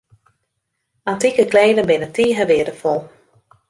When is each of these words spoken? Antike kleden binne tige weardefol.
Antike 1.13 1.45
kleden 1.51 1.87
binne 1.93 2.09
tige 2.19 2.43
weardefol. 2.53 2.99